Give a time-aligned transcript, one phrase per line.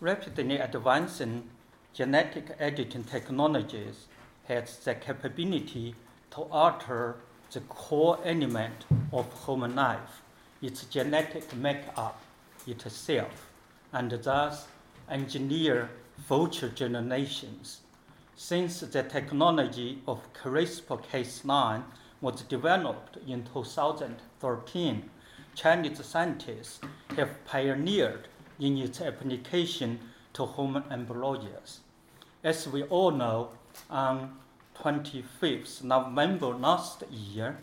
[0.00, 1.48] rapidly advancing
[1.94, 4.06] genetic editing technologies
[4.46, 5.94] has the capability
[6.30, 7.16] to alter
[7.52, 10.22] the core element of human life,
[10.60, 12.20] its genetic makeup
[12.66, 13.50] itself,
[13.92, 14.66] and thus
[15.10, 15.88] engineer
[16.28, 17.80] future generations.
[18.34, 21.82] Since the technology of CRISPR-Cas9
[22.20, 25.10] was developed in 2013,
[25.54, 26.80] Chinese scientists
[27.16, 28.28] have pioneered
[28.58, 29.98] in its application
[30.32, 31.80] to human embryos.
[32.42, 33.50] As we all know,
[33.90, 34.36] on
[34.78, 37.58] 25th November last year,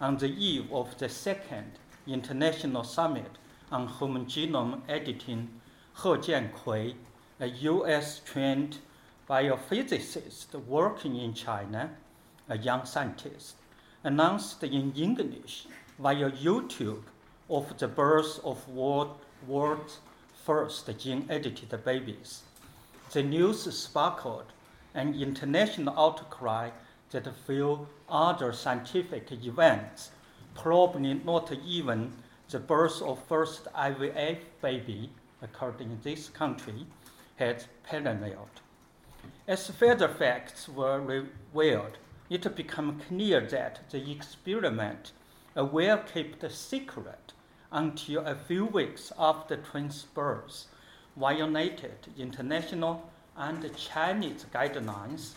[0.00, 1.72] on the eve of the second
[2.06, 3.30] International Summit
[3.70, 5.48] on Human Genome Editing,
[5.96, 6.94] He Jiankui,
[7.40, 8.78] a US trained
[9.28, 11.90] biophysicist working in China,
[12.48, 13.56] a young scientist,
[14.02, 15.66] announced in English
[15.98, 17.02] via YouTube
[17.50, 19.98] of the birth of world, world's
[20.48, 22.42] first gene edited babies.
[23.12, 24.46] The news sparkled
[24.94, 26.70] an international outcry
[27.10, 30.10] that few other scientific events,
[30.54, 32.14] probably not even
[32.48, 35.10] the birth of first IVF baby,
[35.42, 36.86] according to this country,
[37.36, 38.62] had paralleled.
[39.46, 41.98] As further facts were revealed,
[42.30, 45.12] it became clear that the experiment,
[45.54, 47.34] a well kept secret
[47.70, 50.66] until a few weeks after twins' birth,
[51.16, 55.32] violated international and Chinese guidelines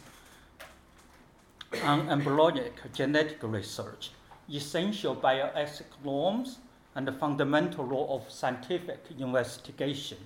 [1.84, 4.12] on embryonic genetic research,
[4.50, 6.60] essential bioethics norms,
[6.96, 10.18] and the fundamental law of scientific investigation.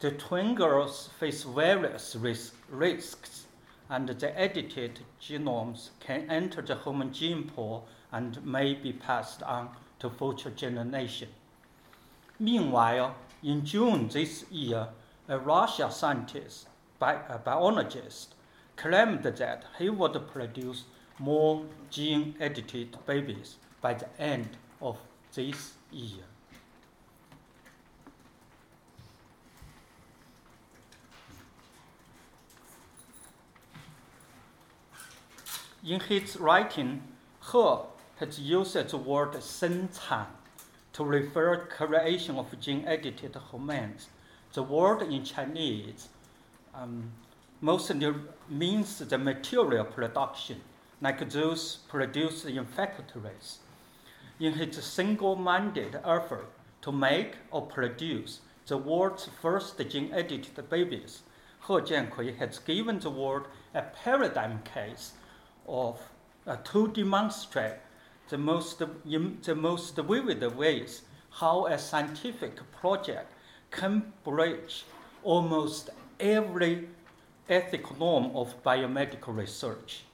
[0.00, 3.46] The twin girls face various ris- risks,
[3.88, 9.70] and the edited genomes can enter the human gene pool and may be passed on
[9.98, 11.28] to future generation.
[12.38, 14.88] Meanwhile, in June this year,
[15.28, 18.34] a Russian scientist, bi- a biologist,
[18.76, 20.84] claimed that he would produce
[21.18, 24.48] more gene edited babies by the end
[24.80, 24.98] of
[25.34, 26.24] this year.
[35.86, 37.02] In his writing,
[37.52, 37.58] He
[38.16, 40.26] has used the word 生产
[40.92, 44.08] to refer creation of gene-edited humans.
[44.54, 46.08] The word in Chinese
[46.74, 47.12] um,
[47.60, 48.14] mostly
[48.48, 50.62] means the material production,
[51.02, 53.58] like those produced in factories.
[54.40, 56.48] In his single-minded effort
[56.80, 61.22] to make or produce the world's first gene-edited babies,
[61.66, 65.12] He Jiankui has given the world a paradigm case
[65.68, 66.00] of
[66.46, 67.74] uh, to demonstrate
[68.28, 73.32] the most, the most vivid ways how a scientific project
[73.70, 74.84] can bridge
[75.22, 76.88] almost every
[77.48, 80.04] ethical norm of biomedical research.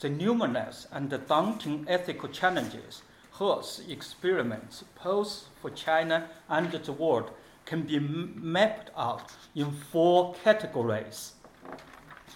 [0.00, 3.02] The numerous and daunting ethical challenges
[3.38, 7.30] He's experiments pose for China and the world
[7.64, 11.32] can be mapped out in four categories.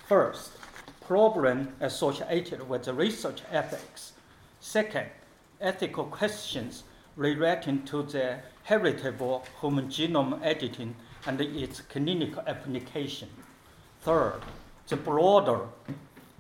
[0.09, 0.53] First,
[1.07, 4.13] problem associated with the research ethics.
[4.69, 5.07] Second,
[5.61, 6.83] ethical questions
[7.15, 13.29] relating to the heritable human genome editing and its clinical application.
[14.01, 14.41] Third,
[14.89, 15.69] the broader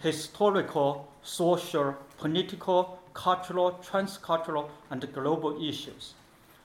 [0.01, 6.15] historical, social, political, cultural, transcultural, and global issues.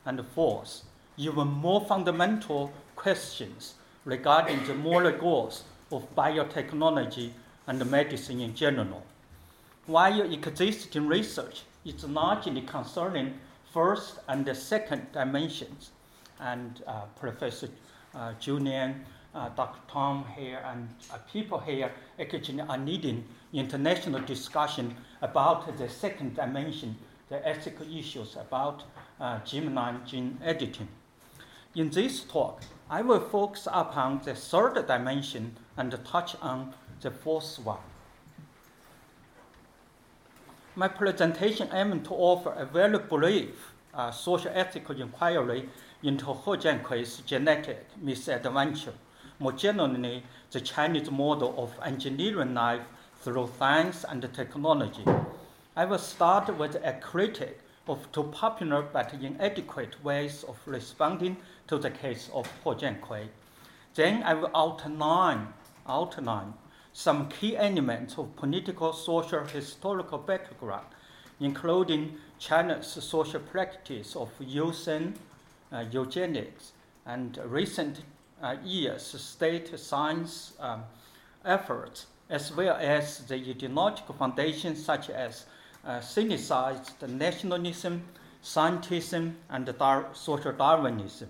[0.03, 0.81] And fourth,
[1.15, 7.33] even more fundamental questions regarding the moral goals of biotechnology
[7.67, 9.03] and medicine in general.
[9.91, 13.33] While existing research is largely concerning
[13.73, 15.91] first and the second dimensions,
[16.39, 17.67] and uh, Professor
[18.15, 19.03] uh, Julian,
[19.35, 19.81] uh, Dr.
[19.89, 26.95] Tom here, and uh, people here actually are needing international discussion about the second dimension,
[27.27, 28.83] the ethical issues about
[29.19, 30.87] uh, germline gene editing.
[31.75, 37.59] In this talk, I will focus upon the third dimension and touch on the fourth
[37.59, 37.90] one.
[40.73, 45.67] My presentation aims to offer a very brief uh, social ethical inquiry
[46.01, 48.93] into He Jiankui's genetic misadventure,
[49.37, 52.83] more generally, the Chinese model of engineering life
[53.19, 55.03] through science and technology.
[55.75, 61.35] I will start with a critique of too popular but inadequate ways of responding
[61.67, 63.27] to the case of He Jiankui.
[63.95, 65.49] Then I will outline,
[65.85, 66.53] outline
[66.93, 70.87] some key elements of political, social, historical background,
[71.39, 75.13] including China's social practice of euthanasia,
[75.71, 76.73] uh, eugenics,
[77.05, 78.01] and recent
[78.41, 80.83] uh, year's state science um,
[81.45, 85.45] efforts, as well as the ideological foundations such as
[85.85, 88.03] uh, syncretized nationalism,
[88.43, 91.29] scientism, and dar- social Darwinism.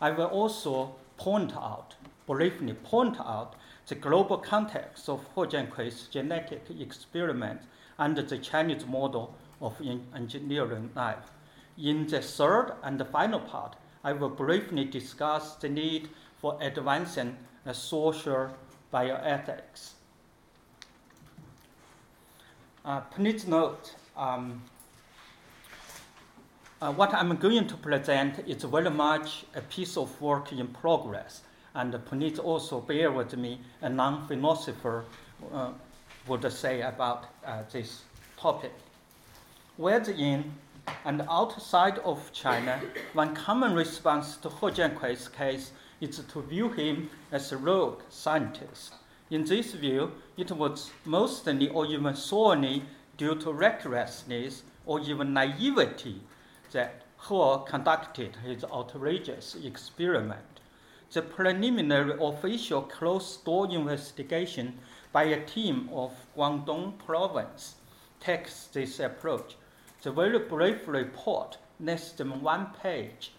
[0.00, 1.94] I will also point out,
[2.26, 3.54] briefly point out,
[3.86, 7.60] the global context of He Jiankui's genetic experiment
[7.98, 9.80] and the Chinese model of
[10.14, 11.30] engineering life.
[11.76, 16.08] In the third and final part, I will briefly discuss the need
[16.38, 17.36] for advancing
[17.72, 18.50] social
[18.92, 19.92] bioethics.
[22.84, 24.62] Uh, please note, um,
[26.82, 31.40] uh, what I'm going to present is very much a piece of work in progress,
[31.74, 35.04] and please also bear with me, a non-philosopher
[35.52, 35.70] uh,
[36.28, 38.02] would say about uh, this
[38.38, 38.72] topic.
[39.76, 40.54] Within
[41.04, 42.80] and outside of China,
[43.14, 48.94] one common response to He Jiankui's case is to view him as a rogue scientist.
[49.30, 52.82] In this view, it was mostly or even solely
[53.16, 56.20] due to recklessness or even naivety
[56.72, 60.53] that He conducted his outrageous experiment.
[61.14, 64.80] The preliminary official closed door investigation
[65.12, 67.76] by a team of Guangdong province
[68.18, 69.54] takes this approach.
[70.02, 73.30] The very brief report, less than one page,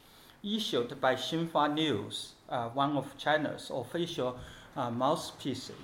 [0.42, 4.40] issued by Xinhua News, uh, one of China's official
[4.78, 5.76] uh, mouthpieces,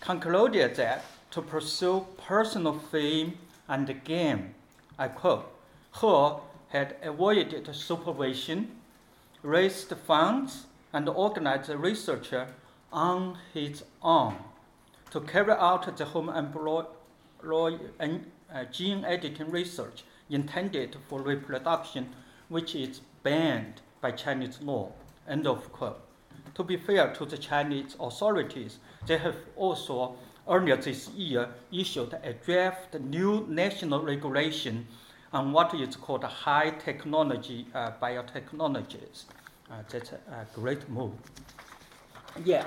[0.00, 3.38] concluded that to pursue personal fame
[3.68, 4.54] and gain,
[4.98, 5.52] I quote,
[6.00, 8.72] He had avoided supervision,
[9.44, 12.32] raised funds, and organized research
[12.92, 14.36] on his own
[15.10, 16.84] to carry out the home employ,
[17.44, 22.14] uh, gene editing research intended for reproduction,
[22.48, 24.92] which is banned by Chinese law.
[25.28, 26.00] End of quote.
[26.54, 30.16] To be fair to the Chinese authorities, they have also
[30.48, 34.86] earlier this year issued a draft new national regulation
[35.32, 39.24] on what is called high technology uh, biotechnologies.
[39.70, 41.12] Uh, that's a, a, great move.
[42.44, 42.66] Yeah,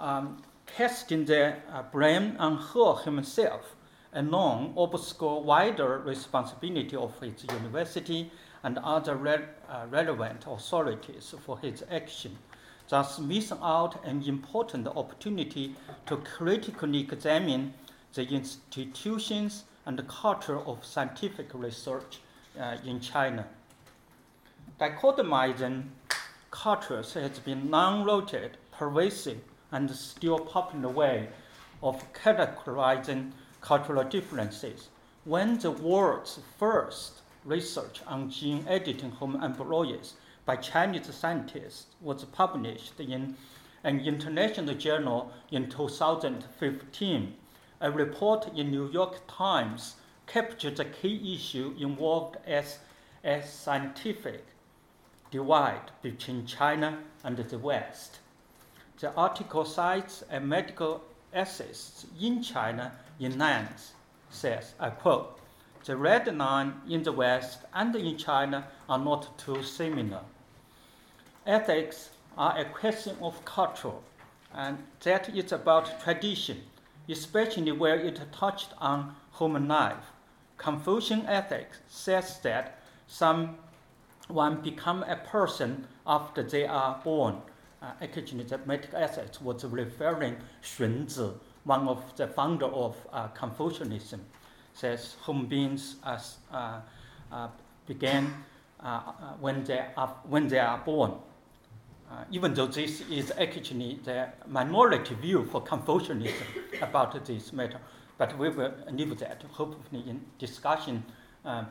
[0.00, 3.76] um, casting the uh, blame on He himself
[4.12, 8.30] alone obscure wider responsibility of his university
[8.64, 12.36] and other re- uh, relevant authorities for his action,
[12.88, 15.76] thus missing out an important opportunity
[16.06, 17.74] to critically examine
[18.14, 22.20] the institutions and the culture of scientific research
[22.58, 23.46] uh, in China.
[24.78, 25.84] Dichotomizing
[26.50, 29.40] cultures has been long-rooted, pervasive,
[29.72, 31.30] and still popular way
[31.82, 33.32] of categorizing
[33.62, 34.90] cultural differences.
[35.24, 40.12] When the world's first research on gene editing home embryos
[40.44, 43.34] by Chinese scientists was published in
[43.82, 47.34] an international journal in 2015,
[47.80, 49.96] a report in New York Times
[50.26, 52.80] captured the key issue involved as
[53.24, 54.44] a scientific
[55.30, 58.18] divide between China and the West.
[58.98, 61.02] The article cites a medical
[61.32, 63.92] essayist in China in Nantes
[64.30, 65.38] says, I quote,
[65.84, 70.20] the red line in the West and in China are not too similar.
[71.46, 73.98] Ethics are a question of culture,
[74.52, 76.62] and that is about tradition,
[77.08, 80.10] especially where it touched on human life.
[80.58, 82.80] Confucian ethics says that
[84.26, 87.36] someone become a person after they are born.
[87.82, 94.20] Uh, actually, the medical ethics was referring Xunzi, one of the founder of uh, Confucianism
[94.74, 96.80] says human beings as, uh,
[97.32, 97.48] uh,
[97.86, 98.44] began
[98.82, 101.12] uh, uh, when, they are, when they are born.
[102.10, 106.46] Uh, even though this is actually the minority view for Confucianism
[106.82, 107.80] about this matter,
[108.18, 109.42] but we will leave that.
[109.52, 111.04] Hopefully, in discussion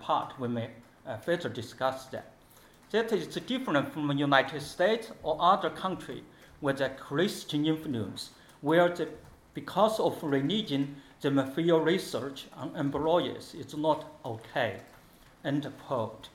[0.01, 0.69] part, we may
[1.23, 2.34] further discuss that.
[2.91, 6.23] That is different from the United States or other countries
[6.61, 8.29] with a Christian influence,
[8.61, 9.09] where the,
[9.53, 14.77] because of religion, the field research on embryos is not okay.
[15.43, 16.29] End quote.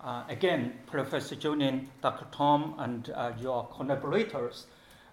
[0.00, 2.26] Uh, again, Professor Julian, Dr.
[2.30, 4.66] Tom, and uh, your collaborators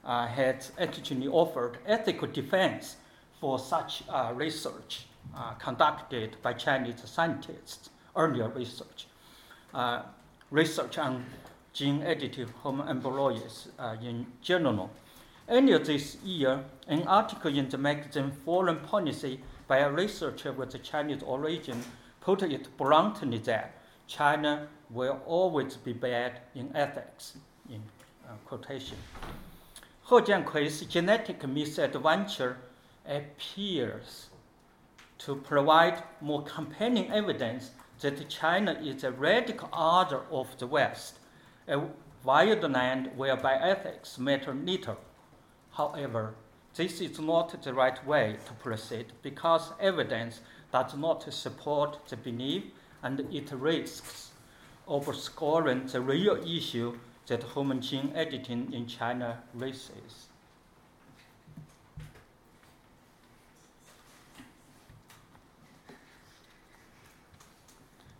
[0.06, 2.98] uh, had actually offered ethical defense
[3.40, 9.08] for such uh, research uh, conducted by Chinese scientists, earlier research.
[10.54, 11.26] Uh, research on
[11.74, 13.70] gene edited human embryos
[14.02, 14.90] in general
[15.50, 21.22] Earlier this year, an article in the magazine Foreign Policy by a researcher with Chinese
[21.24, 21.84] origin
[22.22, 23.74] put it bluntly that
[24.08, 27.38] China will always be bad in ethics.
[27.70, 27.82] In
[28.26, 28.98] uh, quotation.
[30.08, 32.58] He Jiankui's genetic misadventure
[33.06, 34.30] appears
[35.18, 41.20] to provide more compelling evidence that China is a radical other of the West,
[41.68, 41.82] a
[42.24, 44.98] wild land where bioethics matter little.
[45.72, 46.36] However,
[46.76, 52.64] this is not the right way to proceed because evidence does not support the belief
[53.04, 54.32] and it risks
[54.88, 56.98] overscoring the real issue
[57.28, 60.28] that human gene editing in China raises.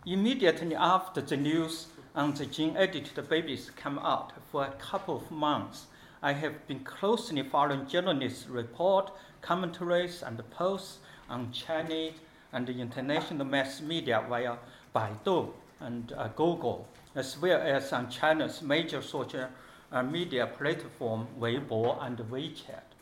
[0.06, 5.30] Immediately after the news on the gene edited babies came out, for a couple of
[5.30, 5.86] months,
[6.22, 10.98] I have been closely following journalists' report, commentaries, and posts
[11.30, 12.12] on Chinese
[12.52, 14.58] and international mass media via
[14.94, 19.48] Baidu and uh, Google, as well as on China's major social
[19.90, 22.92] uh, media platform Weibo and WeChat.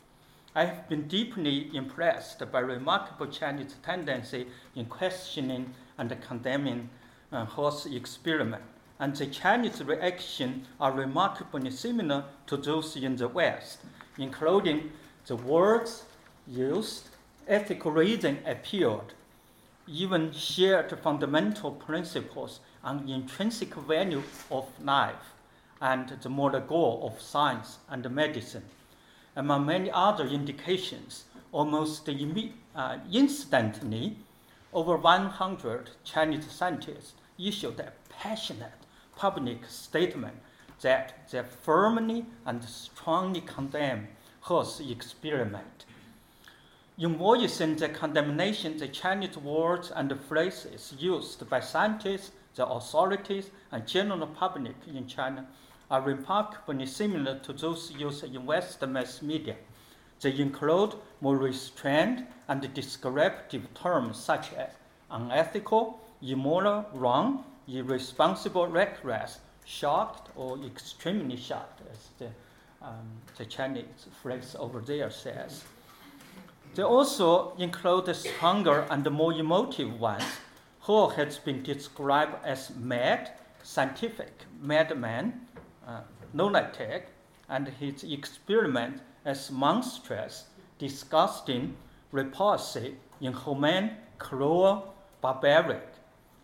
[0.55, 6.89] I have been deeply impressed by remarkable Chinese tendency in questioning and condemning
[7.31, 8.63] uh, horse experiment
[8.99, 13.79] and the Chinese reaction are remarkably similar to those in the West,
[14.17, 14.91] including
[15.25, 16.03] the words
[16.47, 17.09] used,
[17.47, 19.13] ethical reason appeared,
[19.87, 25.33] even shared fundamental principles on intrinsic value of life
[25.81, 28.63] and the moral goal of science and medicine.
[29.35, 34.15] Among many other indications, almost uh, instantly,
[34.73, 38.71] over 100 Chinese scientists issued a passionate
[39.15, 40.35] public statement
[40.81, 44.07] that they firmly and strongly condemn
[44.47, 45.85] He's experiment.
[46.97, 53.87] In voicing the condemnation, the Chinese words and phrases used by scientists, the authorities, and
[53.87, 55.47] general public in China
[55.89, 59.55] are remarkably similar to those used in Western mass media.
[60.23, 64.69] They include more restrained and descriptive terms such as
[65.11, 72.29] unethical, immoral, wrong, irresponsible, reckless, shocked, or extremely shocked, as the,
[72.81, 73.05] um,
[73.37, 75.65] the Chinese phrase over there says.
[76.75, 80.23] They also include the stronger and more emotive ones,
[80.81, 85.47] who has been described as mad, scientific, madman,
[85.85, 86.01] uh,
[86.33, 87.09] lunatic,
[87.49, 90.45] and his experiment as monstrous,
[90.79, 91.75] disgusting,
[92.11, 95.87] repulsive, inhuman, cruel, barbaric.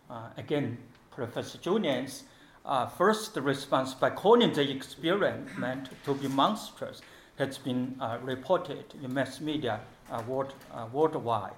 [0.08, 0.78] Uh, again,
[1.10, 2.24] Professor Julian's
[2.64, 7.00] uh, first response by calling the experiment to be monstrous
[7.38, 11.52] has been uh, reported in mass media uh, world, uh, worldwide.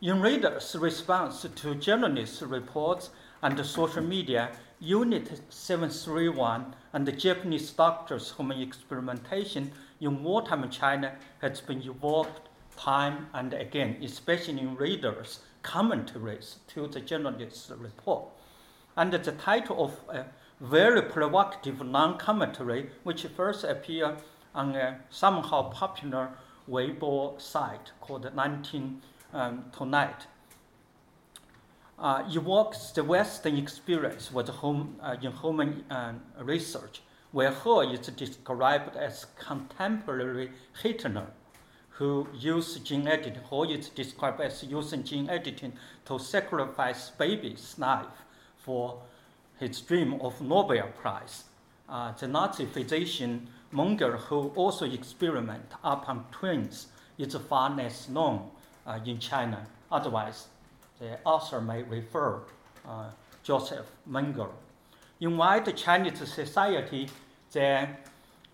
[0.00, 3.10] In readers' response to journalists' reports
[3.42, 11.60] and social media, Unit 731 and the Japanese doctors' human experimentation in wartime China has
[11.60, 18.28] been evoked time and again, especially in readers' commentaries to the journalists' report
[18.96, 20.24] under the title of a
[20.60, 24.16] very provocative non-commentary, which first appeared
[24.54, 26.30] on a somehow popular
[26.68, 29.02] Weibo site called 19
[29.34, 30.26] um, Tonight.
[31.98, 37.00] Uh, evokes the Western experience with home, uh, in human uh, research,
[37.32, 40.52] where He is described as contemporary
[40.82, 41.26] Hitler,
[41.90, 43.42] who used gene editing.
[43.50, 45.72] He is described as using gene editing
[46.06, 48.06] to sacrifice babies' life
[48.58, 49.00] for
[49.58, 51.44] his dream of Nobel Prize.
[51.88, 58.50] Uh, the Nazi physician Menger, who also experimented upon twins, is far less known
[58.86, 59.66] uh, in China.
[59.90, 60.48] Otherwise,
[60.98, 62.40] the author may refer
[62.86, 63.10] uh,
[63.42, 64.50] Joseph Menger.
[65.20, 67.08] In wide Chinese society,
[67.52, 67.88] the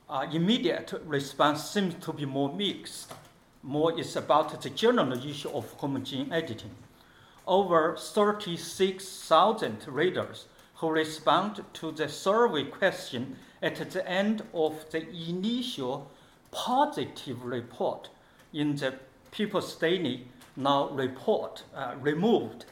[0.08, 3.12] uh, immediate response seems to be more mixed.
[3.62, 6.70] More is about the general issue of home gene editing
[7.46, 16.10] over 36,000 readers who respond to the survey question at the end of the initial
[16.50, 18.08] positive report
[18.52, 18.94] in the
[19.30, 20.26] People's Daily
[20.56, 22.66] Now report uh, removed.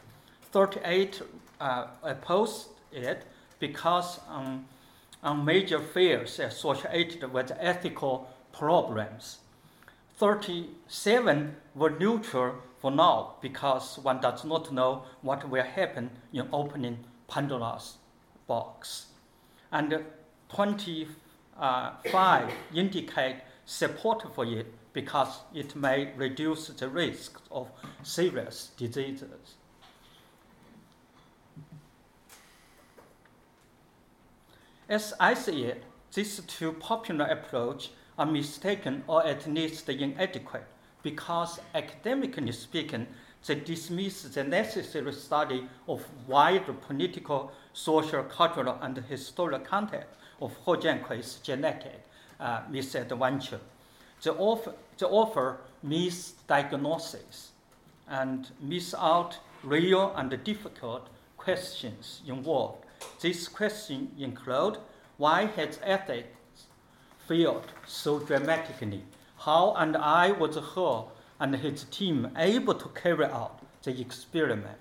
[0.53, 1.23] 38
[1.61, 3.25] uh, opposed it
[3.61, 4.65] because um,
[5.23, 9.39] on major fears associated with ethical problems.
[10.17, 16.99] 37 were neutral for now because one does not know what will happen in opening
[17.29, 17.97] Pandora's
[18.47, 19.07] box.
[19.71, 20.05] And
[20.53, 27.71] 25 indicate support for it because it may reduce the risk of
[28.03, 29.55] serious diseases.
[34.91, 40.65] As I see it, these two popular approaches are mistaken or at least inadequate
[41.05, 43.07] because academically speaking,
[43.47, 50.09] they dismiss the necessary study of wider political, social, cultural, and historical context
[50.43, 52.03] of He Jiankui's genetic
[52.41, 53.61] uh, misadventure.
[54.25, 55.59] They offer, they offer
[58.09, 61.07] and miss out real and difficult
[61.37, 62.87] questions involved.
[63.21, 64.79] These questions include
[65.17, 66.67] why has ethics
[67.29, 69.05] failed so dramatically?
[69.39, 71.05] How and I was her
[71.39, 74.79] and his team able to carry out the experiment?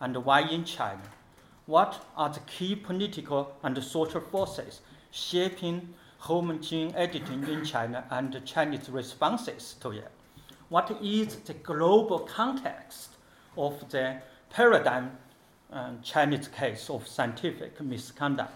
[0.00, 1.02] And why in China?
[1.66, 4.80] What are the key political and social forces
[5.10, 10.10] shaping home gene editing in China and Chinese responses to it?
[10.68, 13.10] What is the global context
[13.56, 14.20] of the
[14.50, 15.18] paradigm
[15.74, 18.52] uh, Chinese case of scientific misconduct?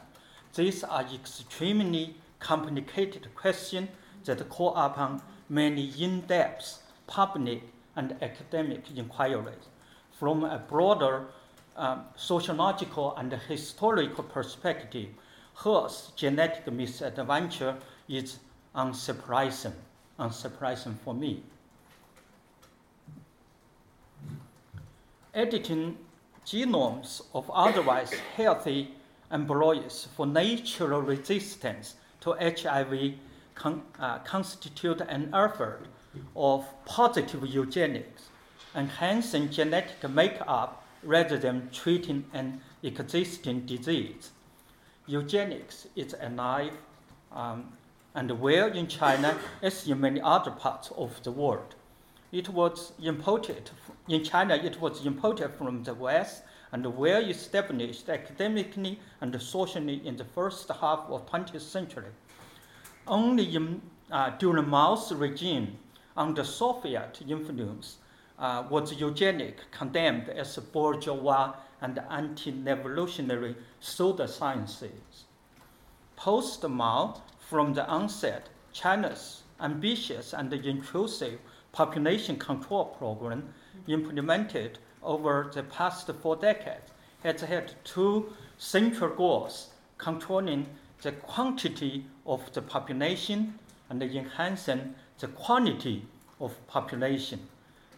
[0.54, 3.88] These are extremely complicated questions
[4.24, 7.62] that call upon many in-depth public
[7.96, 9.68] and academic inquiries.
[10.12, 11.26] From a broader
[11.76, 15.08] um, sociological and historical perspective,
[15.62, 17.76] He's genetic misadventure
[18.08, 18.38] is
[18.74, 19.72] unsurprising,
[20.18, 21.42] unsurprising for me.
[25.34, 25.96] Editing
[26.48, 28.94] genomes of otherwise healthy
[29.30, 33.14] embryos for natural resistance to HIV
[33.54, 35.86] con, uh, constitute an effort
[36.34, 38.30] of positive eugenics,
[38.74, 44.30] enhancing genetic makeup rather than treating an existing disease.
[45.06, 46.72] Eugenics is alive
[47.32, 47.72] um,
[48.14, 51.74] and well in China as in many other parts of the world.
[52.30, 53.70] It was imported
[54.06, 54.54] in China.
[54.54, 56.42] It was imported from the West
[56.72, 62.12] and well established academically and socially in the first half of 20th century.
[63.06, 63.80] Only in,
[64.10, 65.78] uh, during Mao's regime
[66.16, 67.96] under Soviet influence
[68.38, 75.24] uh, was eugenic condemned as bourgeois and anti-revolutionary pseudosciences.
[76.16, 81.38] Post-Mao, from the onset, China's ambitious and intrusive
[81.72, 83.52] population control program
[83.86, 86.90] implemented over the past four decades
[87.22, 90.66] has had two central goals controlling
[91.02, 96.04] the quantity of the population and enhancing the quality
[96.40, 97.40] of population.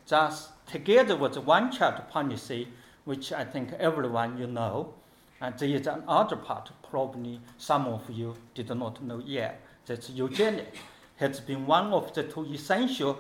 [0.07, 2.69] Thus, together with the one child policy,
[3.05, 4.95] which I think everyone you know,
[5.41, 10.79] and there is another part probably some of you did not know yet, that eugenics
[11.17, 13.19] has been one of the two essential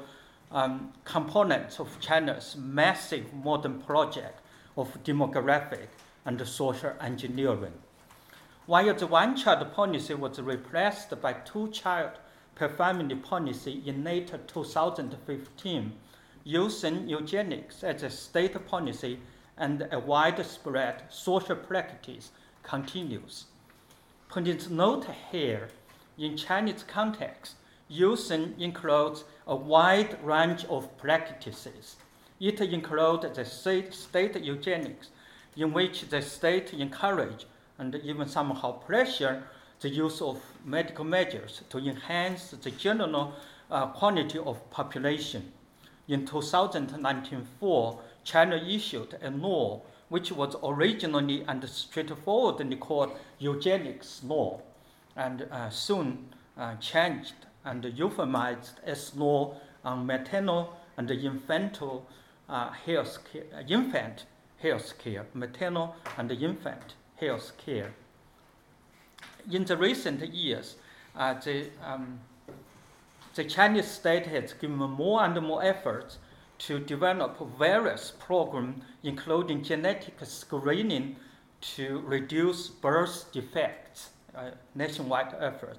[0.53, 4.41] um, components of China's massive modern project
[4.77, 5.89] of demographic
[6.25, 7.75] and social engineering.
[8.67, 12.13] While the one child policy was replaced by two child
[12.55, 15.93] per family policy in late 2015,
[16.45, 19.21] using eugenics as a state policy
[19.57, 22.31] and a widespread social practice
[22.63, 23.47] continues.
[24.29, 25.69] Please note here,
[26.17, 27.57] in Chinese context,
[27.91, 31.97] yousheng includes a wide range of practices.
[32.39, 35.09] It includes the state, state eugenics,
[35.57, 37.47] in which the state encourage
[37.79, 39.43] and even somehow pressure
[39.81, 43.33] the use of medical measures to enhance the general
[43.71, 45.51] uh, quality of population.
[46.07, 47.47] In 2019
[48.25, 54.61] China issued a law which was originally and straightforwardly called eugenics law,
[55.17, 62.07] and uh, soon uh, changed and euphemized as law on maternal and infantile
[62.49, 64.25] uh, health care, infant
[64.59, 67.93] health care, maternal and infant health care.
[69.51, 70.77] In the recent years,
[71.17, 72.21] uh, the, um,
[73.35, 76.19] the Chinese state has given more and more efforts
[76.59, 81.17] to develop various programs, including genetic screening
[81.61, 85.79] to reduce birth defects, uh, nationwide effort.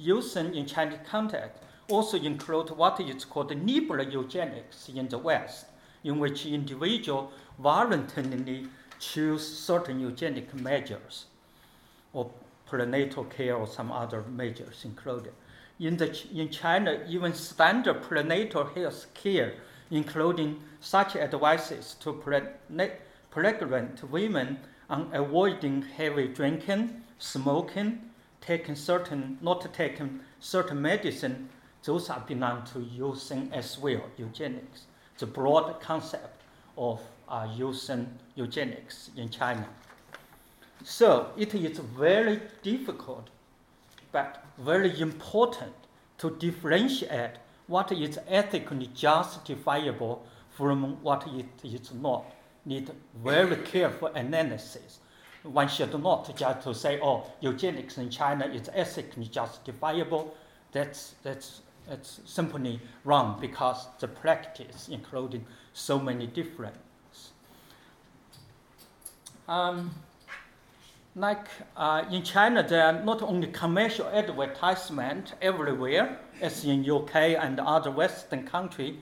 [0.00, 5.66] Yousheng in Chinese context also include what is called liberal eugenics in the West,
[6.04, 8.66] in which individuals voluntarily
[8.98, 11.26] choose certain eugenic measures,
[12.12, 12.30] or
[12.66, 15.32] prenatal care or some other measures included.
[15.78, 19.54] In, the, in China, even standard prenatal health care
[19.92, 22.14] including such advices to
[23.30, 28.00] pregnant women on avoiding heavy drinking, smoking,
[28.42, 31.48] taking certain, not taking certain medicine,
[31.84, 34.86] those are belong to yousheng as well eugenics,
[35.18, 36.42] the broad concept
[36.76, 39.66] of uh, yousheng eugenics in China.
[40.84, 43.28] So it is very difficult
[44.12, 45.72] but very important
[46.18, 52.24] to differentiate what is ethically justifiable from what it is not.
[52.64, 52.90] Need
[53.24, 55.00] very careful analysis.
[55.42, 60.34] One should not just to say, oh, eugenics in China is ethically justifiable.
[60.70, 66.76] That's, that's, that's simply wrong because the practice including so many different
[69.48, 69.90] um,
[71.14, 77.60] like uh, in China, there are not only commercial advertisement everywhere, as in UK and
[77.60, 78.98] other Western country.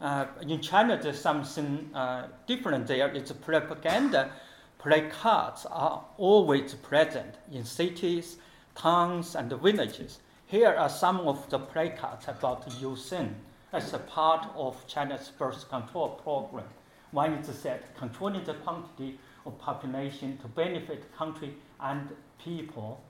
[0.00, 3.08] Uh, in China, there's something uh, different there.
[3.08, 4.32] It's propaganda
[4.82, 8.38] placards are always present in cities,
[8.74, 10.20] towns, and villages.
[10.46, 13.34] Here are some of the placards about yousheng
[13.72, 16.64] as a part of China's birth control program.
[17.10, 22.08] One is that controlling the quantity of population to benefit country and
[22.42, 23.00] people,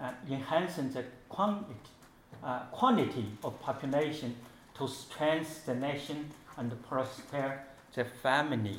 [0.00, 1.74] uh, enhancing the quantity,
[2.42, 4.34] uh, quantity of population
[4.74, 7.60] to strengthen the nation and prosper
[7.94, 8.78] the family.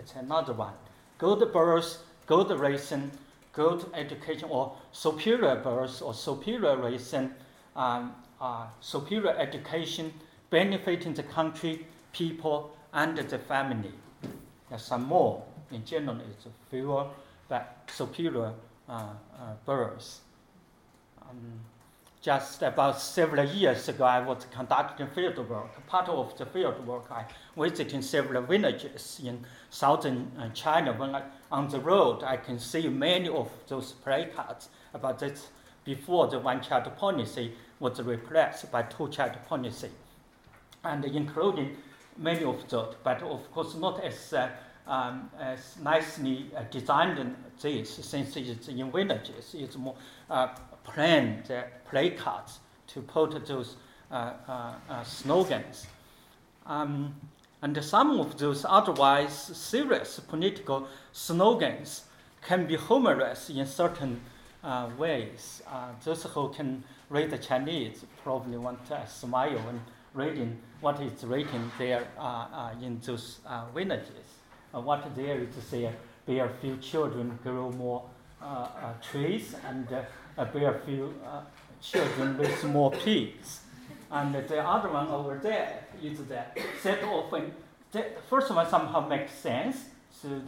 [0.00, 0.72] It's another one.
[1.18, 3.10] Good birth, good reason,
[3.52, 7.34] good education, or superior birth or superior reason,
[7.76, 10.14] um, uh, superior education,
[10.48, 13.92] benefiting the country, people, and the family.
[14.70, 15.44] There's some more.
[15.70, 17.06] In general, it's fewer
[17.50, 18.54] but superior
[18.88, 20.20] uh, uh, births.
[21.20, 21.60] Um,
[22.22, 25.86] just about several years ago, I was conducting field work.
[25.86, 27.24] Part of the field work, I
[27.56, 30.92] visited several villages in southern uh, China.
[30.92, 35.48] When I, on the road, I can see many of those placards about this
[35.84, 39.88] before the one-child policy was replaced by two-child policy,
[40.84, 41.76] and including
[42.18, 44.50] many of those, but of course not as uh,
[44.86, 49.94] um, as nicely uh, designed this, since it's in villages, it's more
[50.28, 50.48] uh,
[51.50, 53.76] uh, placards to put those
[54.10, 55.86] uh, uh, uh, slogans.
[56.66, 57.14] Um,
[57.62, 62.04] and some of those otherwise serious political slogans
[62.42, 64.20] can be humorous in certain
[64.98, 65.62] ways.
[66.04, 69.80] those who can read the Chinese probably want to smile when
[70.14, 72.06] reading what is written there
[72.80, 73.40] in those
[73.74, 74.40] villages
[74.72, 75.92] uh, what there is to say
[76.28, 78.04] a few children grow more
[78.40, 79.88] uh, uh, trees and
[80.36, 81.42] uh, bear few uh,
[81.80, 83.60] children with more pigs.
[84.10, 87.52] And the other one over there is that set often,
[87.92, 90.40] the first one somehow makes sense, so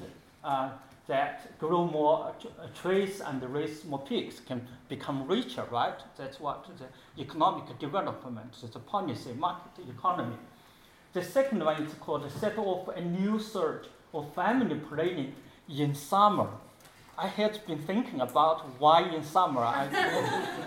[0.43, 0.71] uh,
[1.07, 2.35] that grow more
[2.81, 5.99] trees and raise more pigs can become richer, right?
[6.17, 10.37] That's what the economic development, the policy, market economy.
[11.13, 15.35] The second one is called set off a new surge or family planning
[15.69, 16.49] in summer.
[17.19, 19.87] I had been thinking about why in summer I,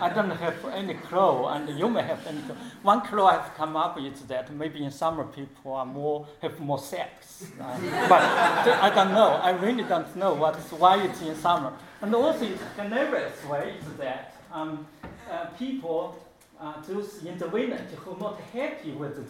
[0.00, 2.54] I don't have any clue, and you may have any clue.
[2.82, 6.58] One clue I've come up with is that maybe in summer people are more have
[6.60, 7.78] more sex, uh,
[8.08, 8.22] but
[8.86, 9.40] I don't know.
[9.42, 11.72] I really don't know what's why it's in summer.
[12.00, 14.86] And also, the hilarious way is that um,
[15.28, 16.16] uh, people,
[16.60, 19.24] uh, those in the village who are not happy with the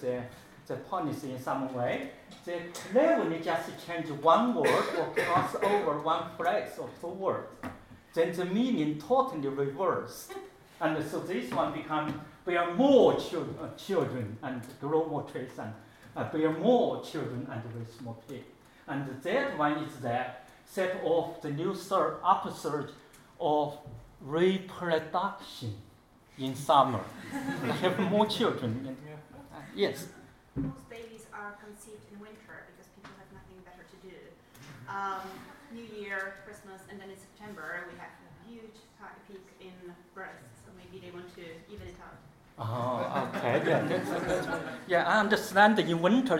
[0.66, 2.10] the policy in some way,
[2.44, 7.46] they cleverly just change one word or cross over one phrase or two words.
[8.14, 10.28] Then the meaning totally reverse.
[10.80, 15.72] And so this one becomes bear more children, uh, children and grow more trees and
[16.16, 18.44] uh, bear more children and raise more pigs.
[18.88, 22.90] And that one is that set off the new surge, upsurge
[23.40, 23.78] of
[24.20, 25.74] reproduction
[26.38, 27.00] in summer.
[27.80, 28.96] have more children.
[29.52, 30.08] Uh, yes
[30.56, 34.16] most babies are conceived in winter because people have nothing better to do.
[34.88, 35.20] Um,
[35.72, 38.80] New Year, Christmas, and then in September we have a huge
[39.28, 39.74] peak in
[40.14, 42.16] births, so maybe they want to even it out.
[42.58, 43.60] Oh, okay.
[43.68, 46.38] yeah, yeah, I understand that in winter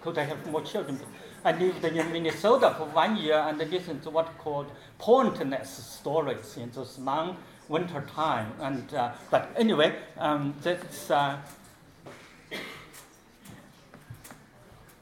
[0.00, 1.00] could have more children.
[1.44, 6.70] I lived in Minnesota for one year and listened to what called pointless stories in
[6.70, 7.36] those long
[7.68, 8.52] winter time.
[8.60, 11.10] And uh, but anyway, um, that's.
[11.10, 11.38] Uh,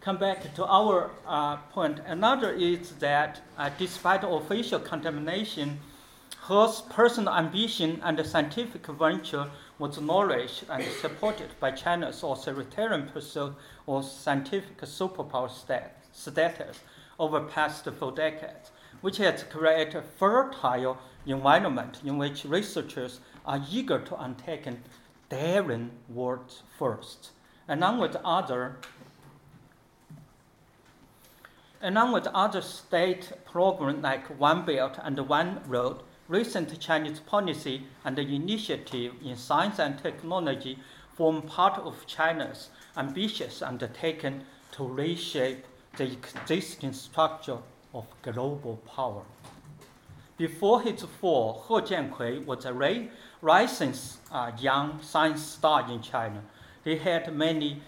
[0.02, 2.00] come back to our uh, point.
[2.06, 5.78] Another is that uh, despite official condemnation,
[6.48, 13.54] He's personal ambition and scientific venture was nourished and supported by China's authoritarian pursuit
[13.86, 15.48] of scientific superpower
[16.12, 16.80] status
[17.20, 24.00] over past four decades, which has created a fertile environment in which researchers are eager
[24.00, 24.66] to undertake
[25.28, 27.30] daring work first,
[27.68, 28.78] along with other
[31.83, 38.16] along with other state programs like One Belt and One Road, recent Chinese policy and
[38.18, 40.79] initiative in science and technology
[41.16, 44.42] form part of China's ambitious undertaking
[44.73, 45.64] to reshape
[45.97, 47.59] the existing structure
[47.92, 49.23] of global power.
[50.38, 52.73] Before his fall, He Jiankui was a
[53.42, 53.95] rising
[54.31, 56.42] uh, young science star in China.
[56.85, 57.83] He had many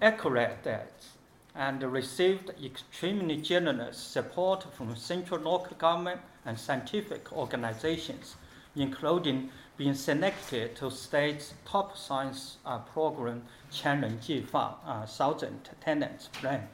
[0.00, 1.11] accolades
[1.54, 8.36] and received extremely generous support from central local government and scientific organizations,
[8.74, 16.68] including being selected to state's top science uh, program, Qianren Jihua, uh, Thousand Talents Plan.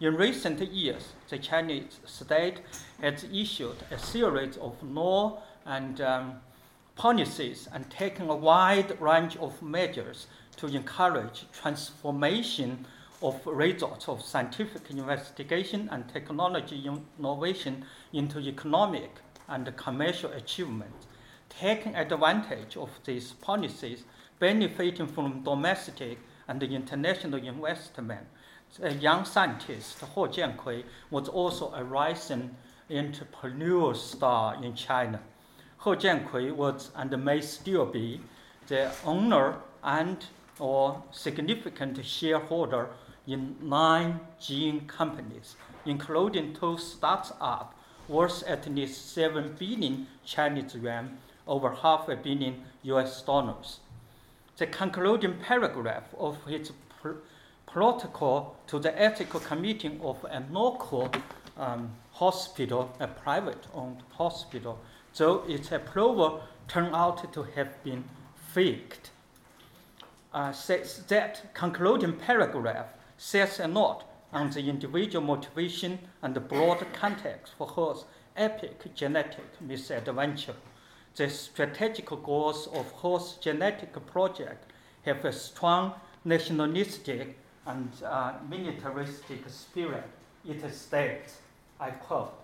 [0.00, 2.60] In recent years, the Chinese state
[3.00, 6.34] has issued a series of law and um,
[6.96, 12.84] policies and taken a wide range of measures to encourage transformation
[13.22, 19.10] of results of scientific investigation and technology innovation into economic
[19.48, 21.06] and commercial achievement,
[21.48, 24.04] taking advantage of these policies,
[24.38, 28.26] benefiting from domestic and international investment.
[28.82, 32.56] A young scientist, He Jiankui, was also a rising
[32.90, 35.20] entrepreneurial star in China.
[35.84, 38.20] He Jiankui was and may still be
[38.66, 40.24] the owner and
[40.58, 42.88] or significant shareholder
[43.26, 45.56] in nine gene companies,
[45.86, 47.74] including two startups
[48.08, 53.80] worth at least 7 billion Chinese yuan, over half a billion US dollars.
[54.56, 57.22] The concluding paragraph of his pr-
[57.66, 61.10] protocol to the ethical committee of a local
[61.56, 64.78] um, hospital, a private owned hospital,
[65.16, 68.04] though its approval turned out to have been
[68.52, 69.10] faked,
[70.34, 72.86] uh, says that concluding paragraph
[73.22, 78.04] says a lot on the individual motivation and the broad context for He's
[78.36, 80.56] epic genetic misadventure.
[81.14, 85.92] The strategic goals of He's genetic project have a strong
[86.24, 90.08] nationalistic and uh, militaristic spirit.
[90.44, 91.38] It states,
[91.78, 92.34] I quote,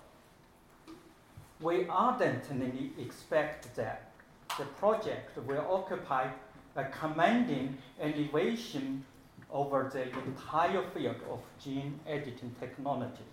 [1.61, 4.12] We ardently expect that
[4.57, 6.29] the project will occupy
[6.77, 9.05] a commanding elevation
[9.51, 13.25] over the entire field of gene editing technology.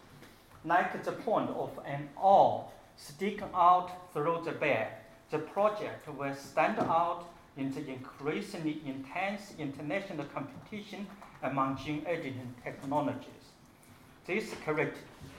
[0.64, 4.88] Like the point of an awl sticking out through the bed,
[5.30, 7.26] the project will stand out
[7.58, 11.08] in the increasingly intense international competition
[11.44, 13.52] among gene editing technologies.
[14.26, 14.54] This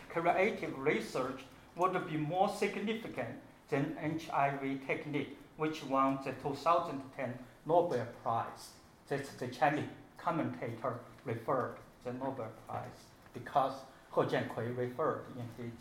[0.09, 1.41] creative research
[1.77, 3.37] would be more significant
[3.69, 7.35] than IVF technique, which won the 2010
[7.67, 8.71] Nobel Prize.
[9.09, 9.85] That's the Chinese
[10.27, 13.75] commentator referred the Nobel Prize because
[14.13, 15.75] He Jiankui referred in his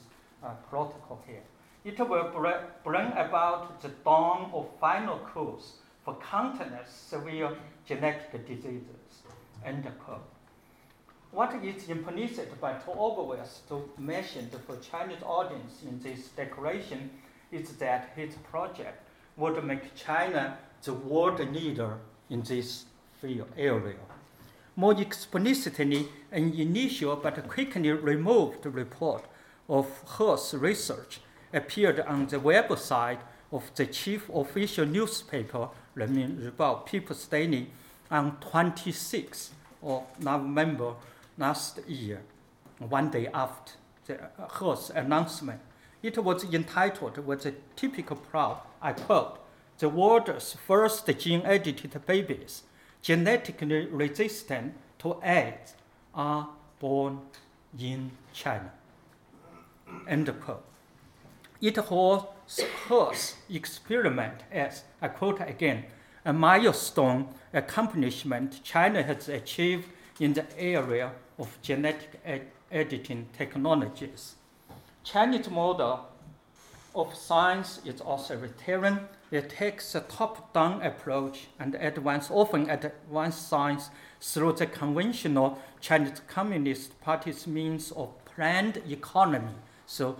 [0.44, 1.42] uh, protocol here.
[1.84, 2.30] It will
[2.84, 9.24] bring about the dawn of final cures for countless severe genetic diseases.
[9.66, 10.30] End quote.
[11.32, 17.10] What is implicit but obvious to mention for Chinese audience in this declaration
[17.52, 19.02] is that his project
[19.38, 21.98] would make China the world leader
[22.30, 22.86] in this
[23.20, 24.14] field area
[24.76, 29.26] more explicitly an initial but quickly removed report
[29.70, 31.20] of He's research
[31.54, 33.20] appeared on the website
[33.52, 37.68] of the chief official newspaper, Renmin Ribao People's Daily,
[38.12, 40.94] on 26 of November
[41.38, 42.22] last year,
[42.80, 43.74] one day after
[44.06, 45.62] the He's announcement.
[46.04, 49.40] It was entitled with a typical proud, I quote,
[49.80, 52.64] the world's first gene-edited babies
[53.06, 55.76] genetically resistant to AIDS
[56.15, 57.20] are born
[57.78, 58.72] in China.
[60.08, 60.63] End quote.
[61.62, 62.26] It holds
[62.88, 65.86] He's experiment as, I quote again,
[66.26, 69.88] a milestone accomplishment China has achieved
[70.20, 74.34] in the area of genetic ed- editing technologies.
[75.04, 76.08] Chinese model
[76.96, 79.00] of science is authoritarian
[79.32, 83.90] it takes a top-down approach and advances often advanced science
[84.22, 89.56] through the conventional Chinese Communist Party's means of planned economy.
[89.86, 90.18] So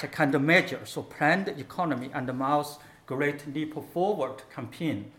[0.00, 5.12] the kind of measures of planned economy and Mao's Great Leap Forward campaign.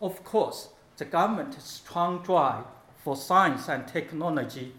[0.00, 2.64] Of course, the government's strong drive
[3.04, 4.72] for science and technology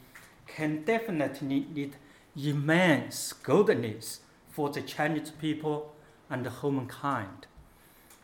[0.47, 1.95] can definitely lead
[2.35, 5.93] immense goodness for the Chinese people
[6.29, 7.47] and humankind.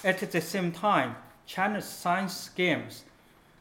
[0.03, 1.15] At the same time,
[1.45, 3.03] China's science games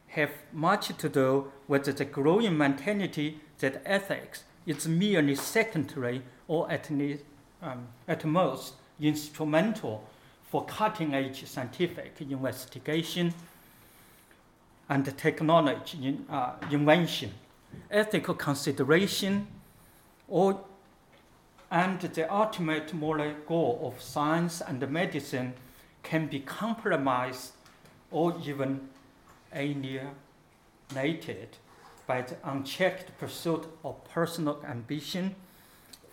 [0.08, 6.90] have much to do with the growing mentality that ethics is merely secondary or at,
[7.62, 10.04] um, at most instrumental
[10.50, 13.34] for cutting edge scientific investigation
[14.88, 17.32] and technology in, uh, invention,
[17.90, 19.46] ethical consideration,
[20.28, 20.60] or,
[21.70, 25.54] and the ultimate moral goal of science and medicine
[26.02, 27.52] can be compromised
[28.10, 28.88] or even
[29.52, 30.10] alienated
[32.06, 35.34] by the unchecked pursuit of personal ambition,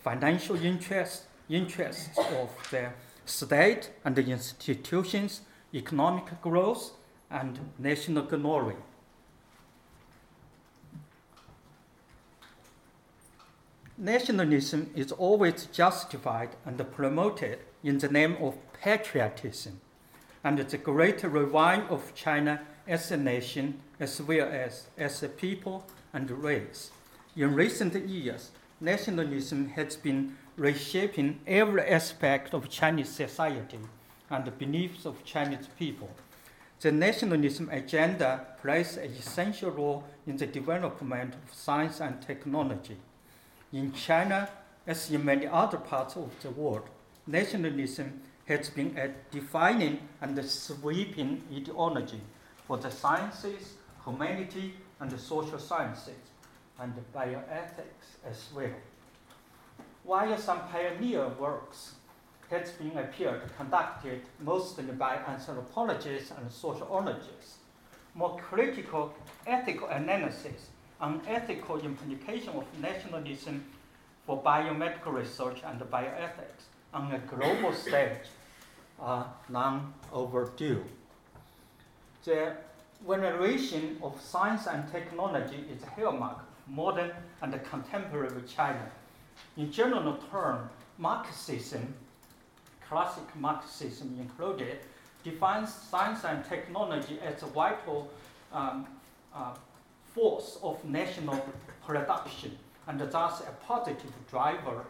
[0.02, 2.88] financial interests, interests of the
[3.26, 5.42] state and the institutions,
[5.74, 6.92] economic growth,
[7.30, 8.76] and national glory.
[14.02, 19.80] Nationalism is always justified and promoted in the name of patriotism
[20.42, 25.86] and the great revival of China as a nation as well as as a people
[26.12, 26.90] and race.
[27.36, 33.78] In recent years, nationalism has been reshaping every aspect of Chinese society
[34.30, 36.10] and the beliefs of Chinese people.
[36.80, 42.96] The nationalism agenda plays an essential role in the development of science and technology.
[43.72, 44.50] In China,
[44.86, 46.82] as in many other parts of the world,
[47.26, 52.20] nationalism has been a defining and sweeping ideology
[52.66, 56.20] for the sciences, humanity, and the social sciences,
[56.78, 58.74] and bioethics as well.
[60.04, 61.94] While some pioneer works
[62.50, 67.56] has been appeared conducted mostly by anthropologists and sociologists,
[68.14, 69.14] more critical
[69.46, 70.68] ethical analysis
[71.02, 73.64] on ethical implication of nationalism
[74.24, 78.28] for biomedical research and bioethics on a global stage
[79.00, 80.82] are long overdue.
[82.24, 82.54] The
[83.06, 87.10] veneration of science and technology is a hallmark of modern
[87.42, 88.86] and contemporary China.
[89.56, 91.94] In general terms, Marxism,
[92.88, 94.78] classic Marxism included,
[95.24, 98.08] defines science and technology as a vital
[98.52, 98.86] um,
[99.34, 99.50] uh,
[100.14, 101.44] force of national
[101.86, 104.84] production and thus a positive driver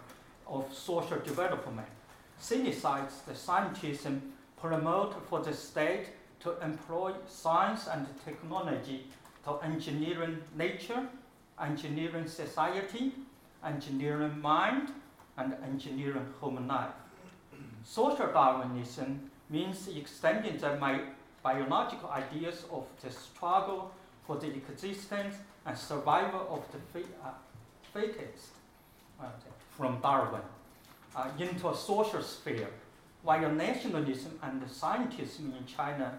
[0.47, 1.87] of social development.
[2.39, 4.21] Synthesize the scientism
[4.57, 6.07] promote for the state
[6.41, 9.07] to employ science and technology
[9.45, 11.07] to engineering nature,
[11.61, 13.13] engineering society,
[13.65, 14.89] engineering mind,
[15.37, 16.91] and engineering human life.
[17.85, 20.79] Social Darwinism means extending the
[21.43, 23.93] biological ideas of the struggle
[24.27, 27.03] for the existence and survival of the
[27.93, 28.49] fittest
[29.21, 29.27] uh,
[29.77, 30.43] from Darwin.
[31.15, 32.71] Uh, into a social sphere.
[33.23, 36.19] While nationalism and scientism in China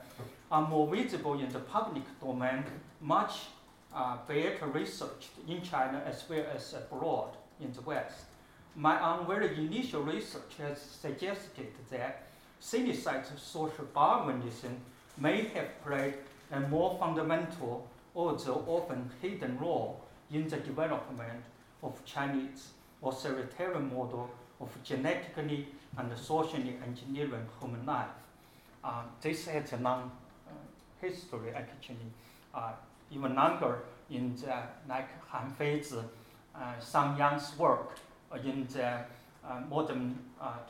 [0.52, 2.64] are more visible in the public domain,
[3.02, 3.48] much
[3.92, 8.26] uh, better researched in China as well as abroad in the West.
[8.76, 12.28] My own very initial research has suggested that
[12.60, 14.78] synthesized social Darwinism
[15.18, 16.14] may have played
[16.52, 21.44] a more fundamental, although often hidden role in the development
[21.82, 22.70] of Chinese
[23.04, 28.08] authoritarian model of genetically and socially engineering human life.
[28.84, 30.12] Uh, this has a long
[30.48, 30.52] uh,
[31.02, 32.12] history actually,
[32.54, 32.72] uh,
[33.12, 34.56] even longer in the,
[34.88, 36.04] like Han Feizi,
[36.56, 37.98] uh, Shang Yang's work
[38.44, 39.00] in the
[39.46, 40.18] uh, modern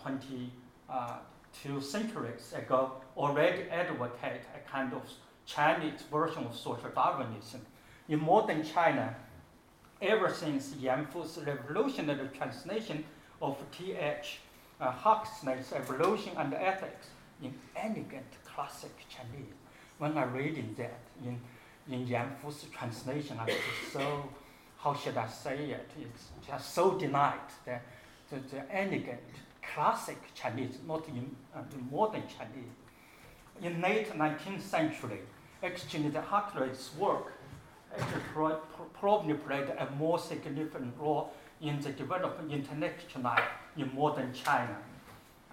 [0.01, 0.49] 22
[0.89, 5.01] uh, centuries ago already advocate a kind of
[5.45, 7.61] Chinese version of social Darwinism.
[8.09, 9.15] In modern China,
[10.01, 13.03] ever since Yan Fu's revolutionary translation
[13.41, 14.39] of T.H
[14.79, 17.07] uh, Huxley's Evolution and Ethics
[17.41, 19.53] in elegant classic Chinese.
[19.97, 21.39] When I reading that in,
[21.89, 23.55] in Yan Fu's translation, I was
[23.91, 24.29] so,
[24.77, 25.89] how should I say it?
[25.99, 27.83] It's just so delight that
[28.29, 29.21] the, the elegant
[29.73, 32.75] classic Chinese, not in, uh, in modern Chinese.
[33.61, 35.19] In late 19th century,
[35.61, 37.33] actually Huxley's work
[37.95, 38.55] actually
[38.99, 43.43] probably played a more significant role in the development of life
[43.77, 44.77] in modern China.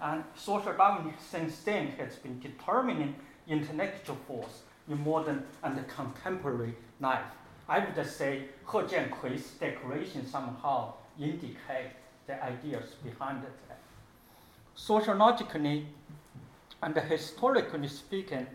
[0.01, 3.15] And social Darwinism since then has been determining
[3.47, 7.25] intellectual force in modern and contemporary life.
[7.69, 11.93] I would say He Jiankui's declaration somehow indicate
[12.27, 13.79] the ideas behind that.
[14.75, 15.87] Sociologically
[16.83, 18.47] and historically speaking,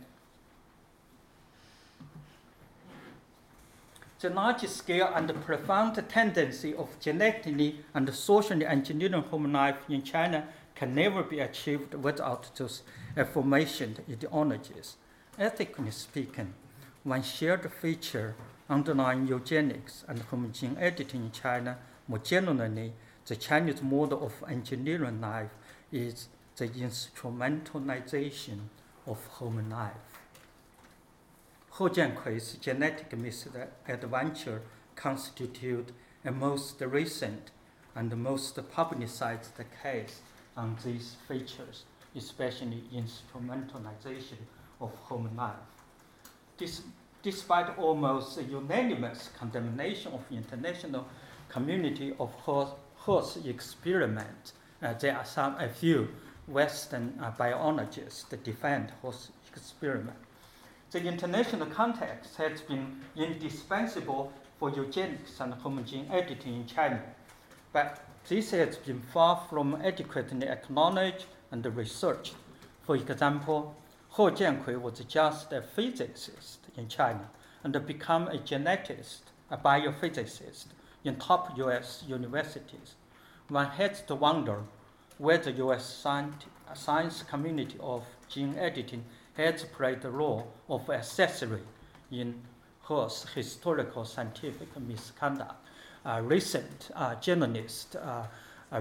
[4.19, 10.47] the large scale and profound tendency of genetically and socially engineering human life in China
[10.73, 12.82] can never be achieved without those
[13.15, 14.95] aforementioned ideologies.
[15.38, 16.53] Ethically speaking,
[17.03, 18.36] one shared feature
[18.67, 22.93] underlying eugenics and human gene editing in China, more generally,
[23.28, 25.51] the Chinese model of engineering life
[25.91, 28.60] is the instrumentalization
[29.06, 29.93] of human life.
[31.78, 34.62] He Jiankui's genetic misadventure
[34.95, 35.91] constitute
[36.24, 37.51] a most recent
[37.95, 39.51] and most publicized
[39.84, 40.22] case
[40.56, 41.84] on these features,
[42.16, 44.39] especially instrumentalization
[44.80, 45.56] of human life.
[46.58, 46.82] This,
[47.22, 51.06] despite almost unanimous condemnation of international
[51.49, 56.08] community of horse, experiment, uh, there are some a few
[56.47, 60.17] Western uh, biologists defend horse experiment.
[60.91, 67.01] The international context has been indispensable for eugenics and human gene editing in China,
[67.73, 72.35] but this has been far from adequately acknowledged and researched.
[72.83, 73.75] For example,
[74.15, 77.29] He Jiankui was just a physicist in China
[77.63, 80.67] and became a geneticist, a biophysicist
[81.03, 82.95] in top US universities.
[83.49, 84.63] One has to wonder
[85.18, 86.05] whether the US
[86.74, 89.03] science community of gene editing
[89.36, 91.61] has played the role of accessory
[92.11, 92.36] in
[92.88, 95.55] He's historical scientific misconduct.
[96.05, 98.26] A recent uh, journalist uh,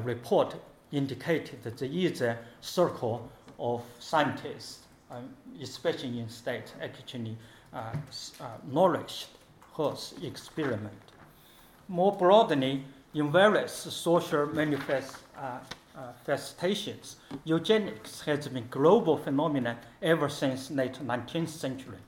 [0.00, 0.54] report
[0.92, 4.80] indicated that there is a circle of scientists,
[5.10, 5.30] um,
[5.62, 7.36] especially in states, actually
[7.72, 7.92] uh,
[8.40, 9.28] uh, nourished
[9.76, 10.92] He's experiment.
[11.88, 15.16] More broadly, in various social manifest,
[15.96, 21.98] uh, manifestations, eugenics has been a global phenomenon ever since late 19th century.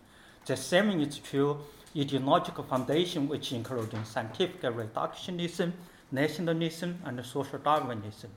[0.47, 1.59] The same is true
[1.97, 5.73] ideological foundation, which including scientific reductionism,
[6.11, 8.31] nationalism, and social Darwinism.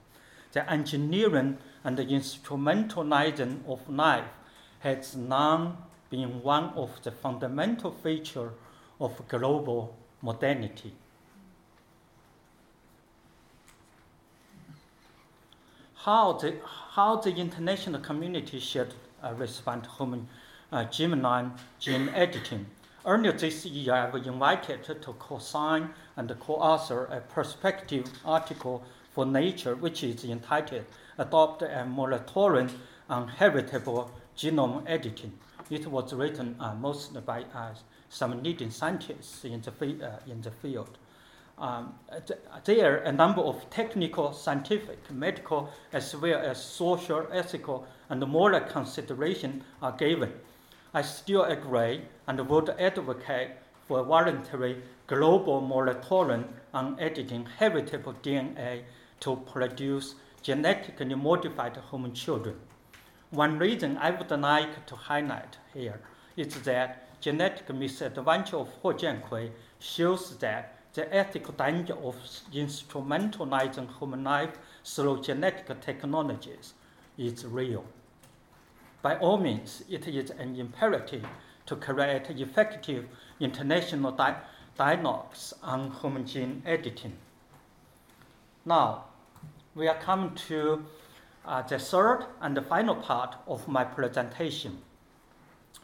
[0.52, 4.30] The engineering and the instrumentalizing of life
[4.80, 5.78] has long
[6.10, 8.52] been one of the fundamental features
[9.00, 10.93] of global modernity.
[16.04, 16.56] How the,
[16.91, 20.28] how the international community should uh, respond to human
[20.72, 22.68] uh, germline gene editing
[23.06, 28.84] Earlier this year, I was invited to co-sign and co-author a perspective article
[29.14, 30.84] for Nature, which is entitled
[31.18, 32.70] Adopt a Moratorium
[33.10, 35.32] on Heritable Genome Editing.
[35.70, 37.74] It was written uh, mostly by uh,
[38.10, 39.72] some leading scientists in the,
[40.06, 40.97] uh, in the field.
[41.60, 41.93] Um,
[42.64, 49.64] there, a number of technical, scientific, medical, as well as social, ethical, and moral considerations
[49.82, 50.32] are given
[50.91, 53.51] I still agree and would advocate
[53.88, 58.86] for a voluntary global moratorium on editing heritable DNA
[59.20, 62.55] to produce genetically modified human children.
[63.30, 66.01] One reason I would like to highlight here
[66.36, 72.18] is that genetic misadventure of He Jiankui shows that the ethical danger of
[72.54, 76.74] instrumentalizing human life through genetic technologies
[77.18, 77.86] is real.
[79.02, 81.26] By all means, it is an imperative
[81.68, 83.06] to create effective
[83.39, 84.36] international di-
[84.78, 87.16] dialogues on human gene editing.
[88.66, 89.06] Now,
[89.76, 90.84] we are coming to
[91.45, 94.82] uh, the third and the final part of my presentation.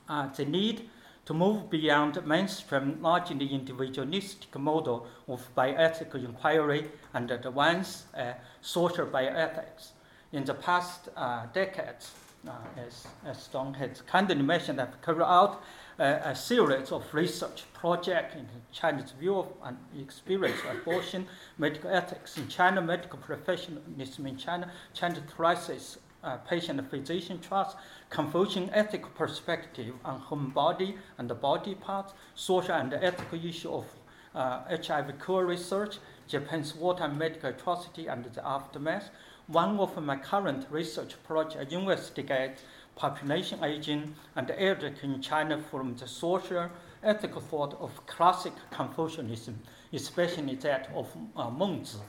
[0.09, 0.89] Uh, the need
[1.25, 9.91] to move beyond mainstream largely individualistic model of bioethical inquiry and advance uh, social bioethics.
[10.31, 12.11] In the past uh, decades,
[12.47, 15.63] uh, as, as Don has kindly mentioned, I've carried out
[15.97, 21.25] uh, a series of research projects in Chinese view of and experience of abortion,
[21.57, 27.77] medical ethics in China, medical professionalism in China, China's crisis, uh, patient-physician trust,
[28.09, 33.85] Confucian ethical perspective on human body and the body parts, social and ethical issue of
[34.33, 35.97] uh, HIV cure research,
[36.27, 39.09] Japan's wartime medical atrocity and the aftermath,
[39.47, 42.63] one of my current research projects investigates
[42.95, 46.69] population aging and elderly in China from the social
[47.03, 49.59] ethical thought of classic Confucianism,
[49.93, 51.99] especially that of uh, Mengzi,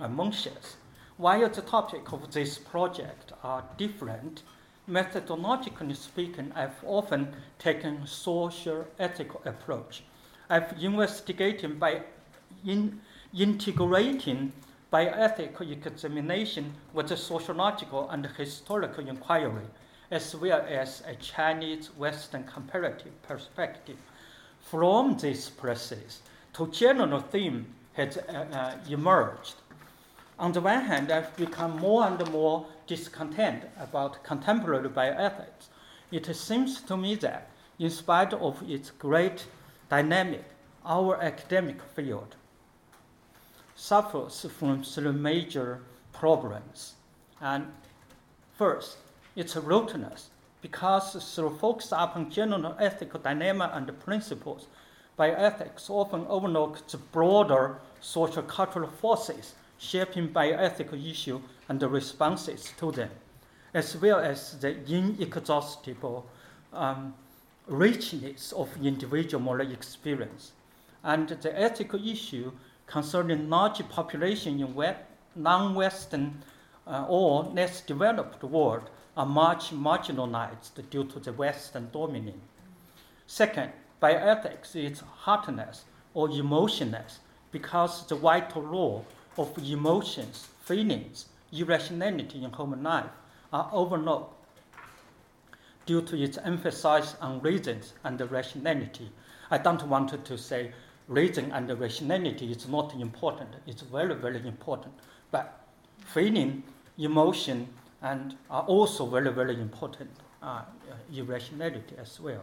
[0.00, 0.76] uh, Mencius.
[1.16, 4.42] While the topic of this project are different,
[4.88, 10.02] methodologically speaking, I've often taken social ethical approach.
[10.50, 12.02] I've investigated by
[12.64, 13.00] in,
[13.36, 14.52] integrating
[14.92, 19.66] bioethical examination with a sociological and historical inquiry,
[20.10, 23.96] as well as a Chinese Western comparative perspective.
[24.60, 26.20] From this process,
[26.52, 29.54] two general themes has uh, uh, emerged.
[30.38, 35.68] On the one hand, I've become more and more discontent about contemporary bioethics.
[36.10, 39.46] It seems to me that, in spite of its great
[39.88, 40.44] dynamic,
[40.84, 42.36] our academic field
[43.74, 45.80] suffers from three major
[46.12, 46.94] problems.
[47.40, 47.66] And
[48.56, 48.98] First,
[49.34, 50.28] its rootiness,
[50.62, 54.68] because through focus upon general ethical dilemma and principles,
[55.18, 62.92] bioethics often overlooks the broader social cultural forces shaping bioethical issues and the responses to
[62.92, 63.10] them,
[63.72, 66.26] as well as the inexhaustible
[66.72, 67.14] um,
[67.66, 70.52] richness of individual moral experience.
[71.02, 72.52] And the ethical issue
[72.86, 74.94] concerning large population in
[75.36, 76.42] non-Western
[76.86, 82.36] uh, or less developed world are much marginalized due to the Western dominance.
[83.26, 83.72] Second,
[84.02, 87.20] bioethics is heartness or emotionless
[87.52, 89.06] because the vital role
[89.36, 93.10] of emotions, feelings, irrationality in human life
[93.52, 94.34] are overlooked
[95.86, 99.10] due to its emphasis on reasons and rationality.
[99.50, 100.72] I don't want to say
[101.08, 103.50] reason and rationality is not important.
[103.66, 104.94] It's very, very important.
[105.30, 105.60] But
[105.98, 106.62] feeling,
[106.98, 107.68] emotion,
[108.02, 110.10] and are also very, very important.
[110.42, 110.62] Uh,
[111.14, 112.42] irrationality as well.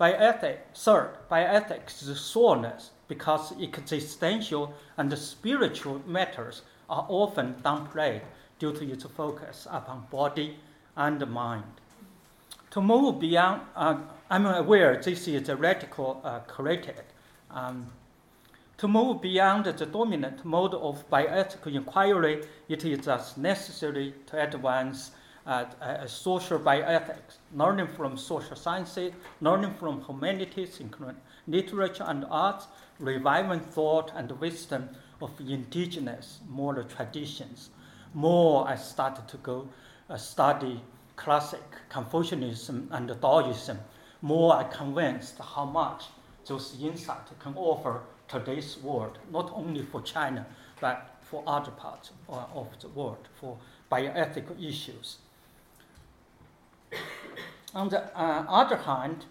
[0.00, 8.22] Bioethics, third, bioethics is soreness because existential and spiritual matters are often downplayed
[8.58, 10.56] due to its focus upon body
[10.96, 11.64] and mind.
[12.70, 13.98] To move beyond, uh,
[14.30, 16.40] I'm aware this is a radical uh.
[17.50, 17.86] Um,
[18.78, 25.12] to move beyond the dominant mode of bioethical inquiry, it is thus necessary to advance
[25.46, 32.66] uh, uh, social bioethics, learning from social sciences, learning from humanities, including literature and arts,
[33.02, 34.88] reviving thought and wisdom
[35.20, 37.70] of indigenous moral traditions.
[38.14, 39.68] More I started to go
[40.08, 40.80] uh, study
[41.16, 43.78] classic Confucianism and Taoism,
[44.22, 46.04] more I convinced how much
[46.46, 50.46] those insights can offer today's world, not only for China,
[50.80, 53.58] but for other parts of the world, for
[53.90, 55.18] bioethical issues.
[57.74, 59.24] On the uh, other hand,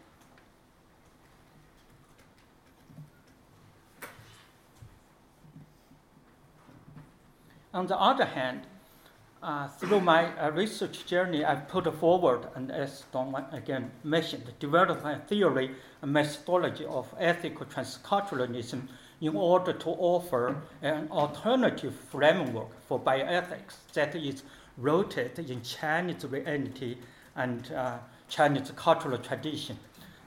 [7.73, 8.61] on the other hand,
[9.43, 15.03] uh, through my uh, research journey, I've put forward, and as Don again mentioned, developed
[15.03, 18.87] a theory and methodology of ethical transculturalism
[19.19, 24.43] in order to offer an alternative framework for bioethics that is
[24.77, 26.97] rooted in Chinese reality
[27.35, 27.97] and uh,
[28.27, 29.77] Chinese cultural tradition.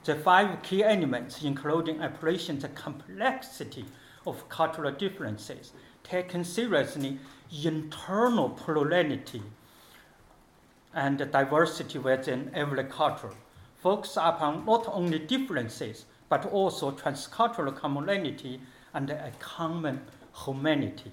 [0.03, 3.85] The five key elements, including appreciating the complexity
[4.27, 5.71] of cultural differences,
[6.03, 7.19] taken seriously
[7.63, 9.41] internal plurality
[10.93, 13.31] and diversity within every culture,
[13.77, 18.59] focus upon not only differences, but also transcultural commonality
[18.93, 20.01] and a common
[20.45, 21.11] humanity.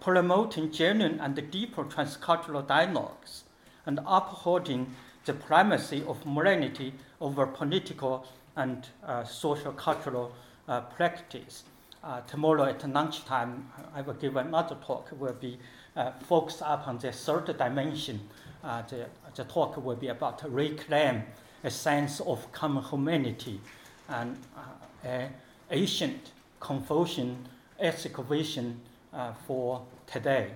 [0.00, 3.44] Promoting genuine and deeper transcultural dialogues
[3.86, 4.94] and upholding
[5.24, 10.32] the primacy of morality over political and uh, social cultural
[10.68, 11.64] uh, practice
[12.04, 15.58] uh, tomorrow at lunchtime, I will give another talk, will be
[15.96, 18.20] uh, focused upon the third dimension.
[18.62, 21.22] Uh, the, the talk will be about reclaim
[21.62, 23.60] a sense of common humanity
[24.08, 25.32] and uh, an
[25.70, 27.48] ancient Confucian
[27.78, 28.80] ethical vision
[29.12, 30.50] uh, for today.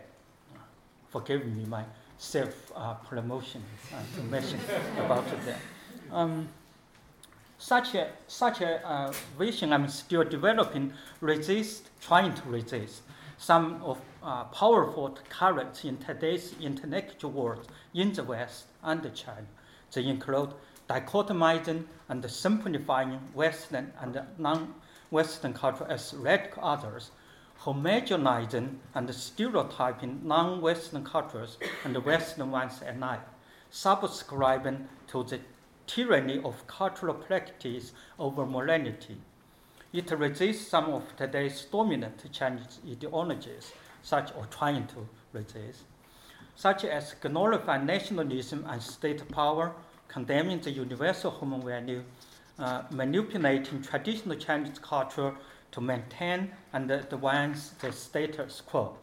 [1.11, 1.85] Forgive me my
[2.19, 3.63] self uh, promotion
[4.15, 4.61] to mention
[4.99, 5.61] about that.
[6.13, 6.49] Um,
[7.59, 13.03] such a, such a uh, vision I'm still developing resist, trying to resist
[13.37, 19.47] some of uh, powerful currents in today's intellectual world in the West and China.
[19.93, 20.55] They include
[20.89, 27.11] dichotomizing and simplifying Western and non-Western culture as radical others,
[27.63, 33.27] homogenizing and stereotyping non-Western cultures and Western ones alike,
[33.71, 35.41] subscribing to the
[35.89, 39.17] tyranny of cultural practice over morality.
[39.93, 43.73] It resists some of today's dominant Chinese ideologies,
[44.03, 45.85] such or trying to resist,
[46.55, 49.73] such as glorifying nationalism and state power,
[50.07, 52.05] condemning the universal human value,
[52.59, 55.35] uh, manipulating traditional Chinese culture
[55.73, 58.97] to maintain and advance the status quo.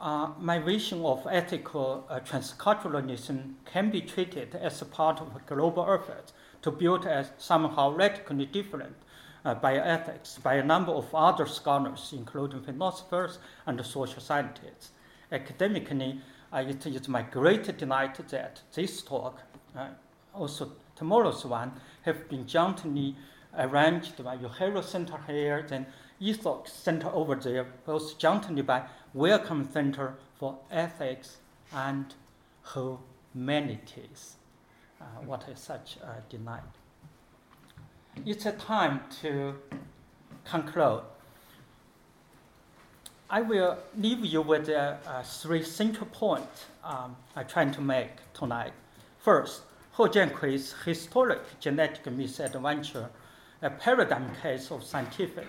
[0.00, 5.40] Uh, my vision of ethical uh, transculturalism can be treated as a part of a
[5.46, 6.32] global effort
[6.62, 8.96] to build a somehow radically different
[9.44, 14.90] uh, bioethics by a number of other scholars, including philosophers and social scientists.
[15.32, 16.20] Academically,
[16.52, 19.38] it is my great delight that this talk,
[19.76, 19.88] uh,
[20.34, 21.72] also tomorrow's one,
[22.02, 23.14] have been jointly
[23.58, 25.86] arranged by Uehiro Center here, then
[26.20, 28.82] Ethox Center over there, both jointly by
[29.14, 31.38] Wellcome Center for Ethics
[31.72, 32.14] and
[32.74, 34.36] Humanities.
[35.00, 35.96] Uh, what is such
[36.28, 36.60] denied?
[38.26, 39.54] It's a time to
[40.44, 41.02] conclude.
[43.30, 48.10] I will leave you with uh, uh, three central points um, I'm trying to make
[48.34, 48.72] tonight.
[49.18, 49.62] First,
[49.96, 53.08] He Jiankui's historic genetic misadventure,
[53.62, 55.46] a paradigm case of scientific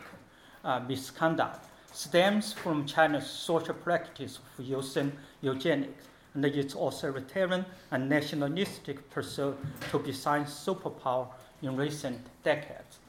[0.64, 6.05] Uh, misconduct, stems from China's social practice of using eugenics
[6.36, 9.57] and its authoritarian and nationalistic pursuit
[9.89, 11.28] to be science superpower
[11.64, 12.99] in recent decades.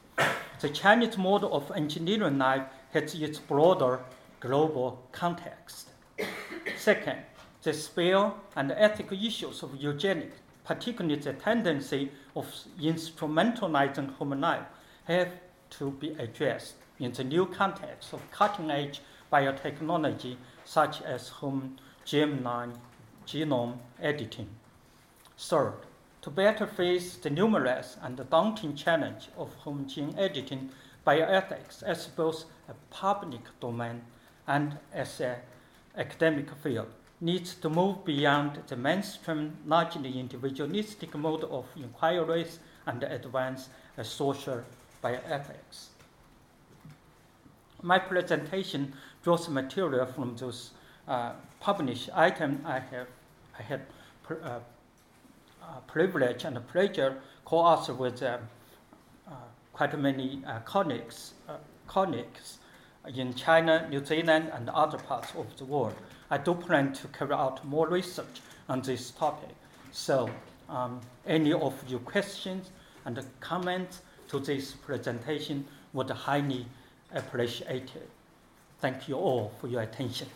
[0.60, 2.62] The Chinese model of engineering life
[2.94, 4.00] has its broader
[4.40, 5.90] global context.
[6.78, 7.18] Second,
[7.62, 12.46] the sphere and ethical issues of eugenics, particularly the tendency of
[12.80, 14.64] instrumentalizing human life,
[15.04, 15.34] have
[15.68, 19.00] to be addressed in the new context of cutting edge
[19.32, 22.74] biotechnology such as human germline
[23.26, 24.48] genome editing.
[25.36, 25.74] Third,
[26.22, 30.70] to better face the numerous and daunting challenge of human gene editing,
[31.06, 34.02] bioethics as both a public domain
[34.46, 35.36] and as an
[35.96, 36.88] academic field
[37.20, 44.62] needs to move beyond the mainstream, largely individualistic mode of inquiries and advance a social
[45.02, 45.91] bioethics.
[47.82, 50.70] My presentation draws material from those
[51.08, 53.08] uh, published items I have
[53.58, 53.80] I had
[54.22, 54.60] pr- uh,
[55.62, 58.38] uh, privilege and pleasure co-author with uh,
[59.26, 59.32] uh,
[59.72, 61.34] quite many uh, colleagues,
[61.86, 62.58] colleagues
[63.14, 65.94] in China, New Zealand, and other parts of the world.
[66.30, 69.54] I do plan to carry out more research on this topic.
[69.90, 70.30] So,
[70.68, 72.70] um, any of your questions
[73.04, 76.66] and comments to this presentation would highly
[77.14, 78.08] appreciate it.
[78.80, 80.28] Thank you all for your attention.